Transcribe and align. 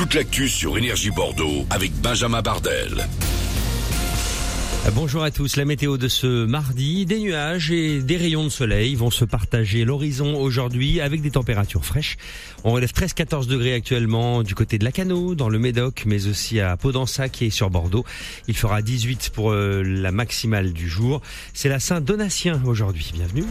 toute 0.00 0.14
l'actu 0.14 0.48
sur 0.48 0.78
Énergie 0.78 1.10
Bordeaux 1.10 1.66
avec 1.68 1.92
Benjamin 2.00 2.40
Bardel. 2.40 3.06
Bonjour 4.94 5.22
à 5.22 5.30
tous, 5.30 5.56
la 5.56 5.66
météo 5.66 5.98
de 5.98 6.08
ce 6.08 6.46
mardi, 6.46 7.04
des 7.04 7.18
nuages 7.18 7.70
et 7.70 8.00
des 8.00 8.16
rayons 8.16 8.44
de 8.44 8.48
soleil 8.48 8.94
vont 8.94 9.10
se 9.10 9.26
partager 9.26 9.84
l'horizon 9.84 10.40
aujourd'hui 10.40 11.02
avec 11.02 11.20
des 11.20 11.32
températures 11.32 11.84
fraîches. 11.84 12.16
On 12.64 12.72
relève 12.72 12.92
13-14 12.92 13.46
degrés 13.46 13.74
actuellement 13.74 14.42
du 14.42 14.54
côté 14.54 14.78
de 14.78 14.84
la 14.84 14.92
Cano, 14.92 15.34
dans 15.34 15.50
le 15.50 15.58
Médoc, 15.58 16.04
mais 16.06 16.28
aussi 16.28 16.60
à 16.60 16.78
Podensac 16.78 17.42
et 17.42 17.50
sur 17.50 17.68
Bordeaux. 17.68 18.06
Il 18.48 18.56
fera 18.56 18.80
18 18.80 19.32
pour 19.34 19.52
euh, 19.52 19.82
la 19.82 20.12
maximale 20.12 20.72
du 20.72 20.88
jour. 20.88 21.20
C'est 21.52 21.68
la 21.68 21.78
Saint-Donatien 21.78 22.62
aujourd'hui. 22.64 23.10
Bienvenue. 23.12 23.44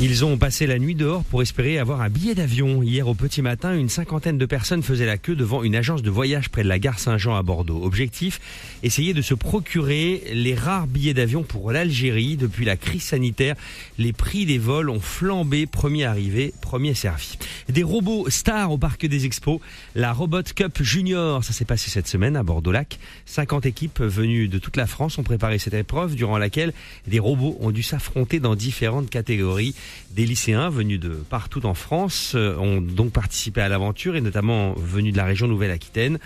Ils 0.00 0.24
ont 0.24 0.36
passé 0.36 0.66
la 0.66 0.80
nuit 0.80 0.96
dehors 0.96 1.22
pour 1.22 1.42
espérer 1.42 1.78
avoir 1.78 2.00
un 2.00 2.08
billet 2.08 2.34
d'avion. 2.34 2.82
Hier 2.82 3.06
au 3.06 3.14
petit 3.14 3.40
matin, 3.40 3.76
une 3.76 3.88
cinquantaine 3.88 4.36
de 4.36 4.46
personnes 4.46 4.82
faisaient 4.82 5.06
la 5.06 5.18
queue 5.18 5.36
devant 5.36 5.62
une 5.62 5.76
agence 5.76 6.02
de 6.02 6.10
voyage 6.10 6.48
près 6.48 6.64
de 6.64 6.68
la 6.68 6.80
gare 6.80 6.98
Saint-Jean 6.98 7.36
à 7.36 7.42
Bordeaux. 7.42 7.84
Objectif, 7.84 8.40
essayer 8.82 9.14
de 9.14 9.22
se 9.22 9.34
procurer 9.34 10.24
les 10.32 10.56
rares 10.56 10.88
billets 10.88 11.14
d'avion 11.14 11.44
pour 11.44 11.70
l'Algérie. 11.70 12.36
Depuis 12.36 12.64
la 12.64 12.76
crise 12.76 13.02
sanitaire, 13.02 13.54
les 13.98 14.12
prix 14.12 14.44
des 14.44 14.58
vols 14.58 14.90
ont 14.90 14.98
flambé. 14.98 15.66
Premier 15.66 16.04
arrivé, 16.04 16.52
premier 16.60 16.94
servi. 16.94 17.38
Des 17.68 17.84
robots 17.84 18.28
stars 18.28 18.72
au 18.72 18.78
parc 18.78 19.06
des 19.06 19.24
expos. 19.24 19.60
La 19.94 20.12
Robot 20.12 20.42
Cup 20.56 20.82
Junior, 20.82 21.44
ça 21.44 21.52
s'est 21.52 21.64
passé 21.64 21.90
cette 21.90 22.08
semaine 22.08 22.34
à 22.36 22.42
Bordeaux-Lac. 22.42 22.98
50 23.26 23.66
équipes 23.66 24.00
venues 24.00 24.48
de 24.48 24.58
toute 24.58 24.76
la 24.76 24.86
France 24.86 25.18
ont 25.18 25.22
préparé 25.22 25.58
cette 25.58 25.74
épreuve 25.74 26.16
durant 26.16 26.38
laquelle 26.38 26.72
des 27.06 27.20
robots 27.20 27.56
ont 27.60 27.70
dû 27.70 27.84
s'affronter 27.84 28.40
dans 28.40 28.56
différentes 28.56 29.10
catégories. 29.10 29.76
Des 30.10 30.26
lycéens 30.26 30.68
venus 30.68 31.00
de 31.00 31.10
partout 31.10 31.64
en 31.64 31.74
France 31.74 32.32
euh, 32.34 32.56
ont 32.56 32.80
donc 32.80 33.12
participé 33.12 33.60
à 33.60 33.68
l'aventure 33.68 34.16
et 34.16 34.20
notamment 34.20 34.74
venus 34.74 35.12
de 35.12 35.18
la 35.18 35.24
région 35.24 35.46
Nouvelle-Aquitaine. 35.48 36.18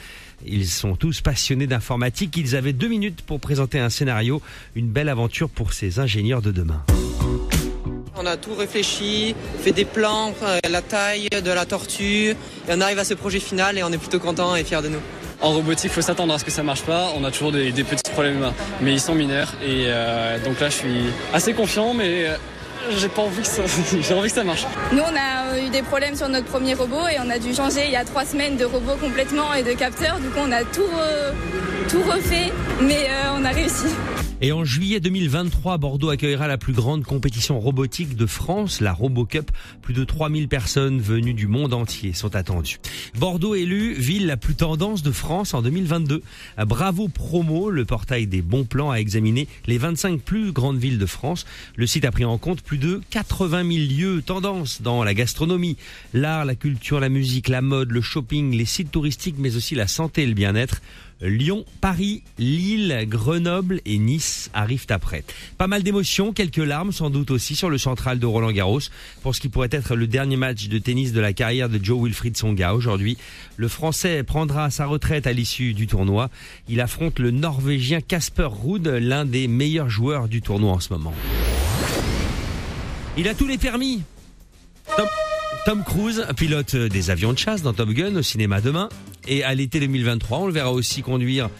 Ils 0.44 0.66
sont 0.66 0.96
tous 0.96 1.20
passionnés 1.20 1.66
d'informatique. 1.66 2.36
Ils 2.36 2.56
avaient 2.56 2.72
deux 2.72 2.88
minutes 2.88 3.22
pour 3.22 3.40
présenter 3.40 3.78
un 3.78 3.90
scénario, 3.90 4.42
une 4.74 4.88
belle 4.88 5.08
aventure 5.08 5.48
pour 5.48 5.72
ces 5.72 5.98
ingénieurs 5.98 6.42
de 6.42 6.50
demain. 6.50 6.82
On 8.18 8.26
a 8.26 8.36
tout 8.36 8.54
réfléchi, 8.54 9.34
fait 9.60 9.72
des 9.72 9.84
plans, 9.84 10.34
la 10.68 10.82
taille 10.82 11.28
de 11.28 11.50
la 11.50 11.66
tortue, 11.66 12.30
et 12.30 12.36
on 12.70 12.80
arrive 12.80 12.98
à 12.98 13.04
ce 13.04 13.12
projet 13.12 13.40
final 13.40 13.76
et 13.76 13.82
on 13.82 13.92
est 13.92 13.98
plutôt 13.98 14.18
content 14.18 14.56
et 14.56 14.64
fiers 14.64 14.82
de 14.82 14.88
nous. 14.88 15.00
En 15.42 15.52
robotique, 15.52 15.90
il 15.90 15.94
faut 15.94 16.00
s'attendre 16.00 16.32
à 16.32 16.38
ce 16.38 16.44
que 16.44 16.50
ça 16.50 16.62
marche 16.62 16.80
pas. 16.80 17.12
On 17.14 17.22
a 17.24 17.30
toujours 17.30 17.52
des, 17.52 17.70
des 17.72 17.84
petits 17.84 18.10
problèmes, 18.10 18.52
mais 18.80 18.94
ils 18.94 19.00
sont 19.00 19.14
mineurs. 19.14 19.52
Et 19.62 19.84
euh, 19.86 20.42
donc 20.42 20.58
là, 20.60 20.70
je 20.70 20.76
suis 20.76 21.02
assez 21.34 21.52
confiant, 21.52 21.92
mais 21.92 22.26
euh, 22.26 22.36
j'ai 22.90 23.08
pas 23.08 23.22
envie 23.26 23.42
que 23.42 23.48
ça, 23.48 24.44
marche. 24.44 24.66
Nous, 24.92 25.02
on 25.02 25.16
a 25.16 25.54
euh, 25.54 25.66
eu 25.66 25.70
des 25.70 25.82
problèmes 25.82 26.16
sur 26.16 26.28
notre 26.28 26.46
premier 26.46 26.74
robot 26.74 27.08
et 27.08 27.18
on 27.24 27.30
a 27.30 27.38
dû 27.38 27.54
changer 27.54 27.84
il 27.86 27.92
y 27.92 27.96
a 27.96 28.04
trois 28.04 28.24
semaines 28.24 28.56
de 28.56 28.64
robot 28.64 28.96
complètement 29.00 29.54
et 29.54 29.62
de 29.62 29.72
capteur. 29.72 30.18
Du 30.18 30.28
coup, 30.28 30.40
on 30.42 30.52
a 30.52 30.64
tout, 30.64 30.82
tout 31.88 32.02
refait, 32.02 32.52
mais 32.80 33.08
euh, 33.08 33.36
on 33.38 33.44
a 33.44 33.50
réussi. 33.50 33.86
Et 34.42 34.52
en 34.52 34.66
juillet 34.66 35.00
2023, 35.00 35.78
Bordeaux 35.78 36.10
accueillera 36.10 36.46
la 36.46 36.58
plus 36.58 36.74
grande 36.74 37.04
compétition 37.04 37.58
robotique 37.58 38.16
de 38.16 38.26
France, 38.26 38.82
la 38.82 38.92
RoboCup. 38.92 39.50
Plus 39.80 39.94
de 39.94 40.04
3000 40.04 40.46
personnes 40.46 41.00
venues 41.00 41.32
du 41.32 41.46
monde 41.46 41.72
entier 41.72 42.12
sont 42.12 42.36
attendues. 42.36 42.76
Bordeaux 43.18 43.54
élu 43.54 43.94
ville 43.94 44.26
la 44.26 44.36
plus 44.36 44.54
tendance 44.54 45.02
de 45.02 45.10
France 45.10 45.54
en 45.54 45.62
2022. 45.62 46.22
Bravo 46.66 47.08
Promo, 47.08 47.70
le 47.70 47.86
portail 47.86 48.26
des 48.26 48.42
bons 48.42 48.64
plans, 48.64 48.90
a 48.90 48.96
examiné 48.96 49.48
les 49.66 49.78
25 49.78 50.20
plus 50.20 50.52
grandes 50.52 50.78
villes 50.78 50.98
de 50.98 51.06
France. 51.06 51.46
Le 51.74 51.86
site 51.86 52.04
a 52.04 52.10
pris 52.10 52.26
en 52.26 52.36
compte 52.36 52.60
plus 52.60 52.78
de 52.78 53.00
80 53.08 53.64
000 53.72 53.86
lieux 53.90 54.22
tendances 54.22 54.82
dans 54.82 55.02
la 55.02 55.14
gastronomie, 55.14 55.78
l'art, 56.12 56.44
la 56.44 56.56
culture, 56.56 57.00
la 57.00 57.08
musique, 57.08 57.48
la 57.48 57.62
mode, 57.62 57.90
le 57.90 58.02
shopping, 58.02 58.54
les 58.54 58.66
sites 58.66 58.90
touristiques, 58.90 59.36
mais 59.38 59.56
aussi 59.56 59.74
la 59.74 59.86
santé 59.86 60.24
et 60.24 60.26
le 60.26 60.34
bien-être. 60.34 60.82
Lyon, 61.22 61.64
Paris, 61.80 62.22
Lille, 62.38 63.06
Grenoble 63.08 63.80
et 63.86 63.98
Nice 63.98 64.50
arrivent 64.52 64.86
après. 64.90 65.24
Pas 65.56 65.66
mal 65.66 65.82
d'émotions, 65.82 66.32
quelques 66.32 66.58
larmes 66.58 66.92
sans 66.92 67.08
doute 67.08 67.30
aussi 67.30 67.56
sur 67.56 67.70
le 67.70 67.78
central 67.78 68.18
de 68.18 68.26
Roland 68.26 68.52
Garros 68.52 68.80
pour 69.22 69.34
ce 69.34 69.40
qui 69.40 69.48
pourrait 69.48 69.70
être 69.72 69.96
le 69.96 70.06
dernier 70.06 70.36
match 70.36 70.68
de 70.68 70.78
tennis 70.78 71.12
de 71.12 71.20
la 71.20 71.32
carrière 71.32 71.70
de 71.70 71.82
Joe 71.82 72.02
Wilfried 72.02 72.36
Songa. 72.36 72.74
Aujourd'hui, 72.74 73.16
le 73.56 73.68
Français 73.68 74.22
prendra 74.24 74.70
sa 74.70 74.84
retraite 74.84 75.26
à 75.26 75.32
l'issue 75.32 75.72
du 75.72 75.86
tournoi. 75.86 76.28
Il 76.68 76.82
affronte 76.82 77.18
le 77.18 77.30
Norvégien 77.30 78.02
Casper 78.02 78.48
Ruud, 78.50 78.86
l'un 78.86 79.24
des 79.24 79.48
meilleurs 79.48 79.88
joueurs 79.88 80.28
du 80.28 80.42
tournoi 80.42 80.72
en 80.72 80.80
ce 80.80 80.92
moment. 80.92 81.14
Il 83.16 83.26
a 83.28 83.34
tous 83.34 83.46
les 83.46 83.56
permis. 83.56 84.02
Tom, 84.96 85.06
Tom 85.64 85.82
Cruise, 85.82 86.26
pilote 86.36 86.76
des 86.76 87.10
avions 87.10 87.32
de 87.32 87.38
chasse 87.38 87.62
dans 87.62 87.72
Top 87.72 87.88
Gun 87.88 88.14
au 88.16 88.22
cinéma 88.22 88.60
demain. 88.60 88.90
Et 89.26 89.42
à 89.44 89.54
l'été 89.54 89.80
2023, 89.80 90.38
on 90.38 90.46
le 90.46 90.52
verra 90.52 90.72
aussi 90.72 91.02
conduire 91.02 91.50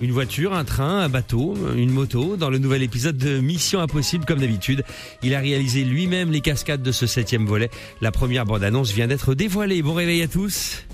une 0.00 0.10
voiture, 0.10 0.52
un 0.52 0.64
train, 0.64 1.00
un 1.00 1.08
bateau, 1.08 1.54
une 1.76 1.90
moto 1.90 2.36
dans 2.36 2.50
le 2.50 2.58
nouvel 2.58 2.82
épisode 2.82 3.16
de 3.16 3.38
Mission 3.38 3.80
Impossible 3.80 4.24
comme 4.24 4.40
d'habitude. 4.40 4.84
Il 5.22 5.34
a 5.34 5.40
réalisé 5.40 5.84
lui-même 5.84 6.32
les 6.32 6.40
cascades 6.40 6.82
de 6.82 6.92
ce 6.92 7.06
septième 7.06 7.46
volet. 7.46 7.70
La 8.00 8.10
première 8.10 8.44
bande-annonce 8.44 8.92
vient 8.92 9.06
d'être 9.06 9.34
dévoilée. 9.34 9.82
Bon 9.82 9.94
réveil 9.94 10.22
à 10.22 10.28
tous 10.28 10.84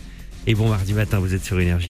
et 0.46 0.54
bon 0.54 0.68
mardi 0.68 0.94
matin, 0.94 1.18
vous 1.18 1.34
êtes 1.34 1.44
sur 1.44 1.60
Énergie. 1.60 1.86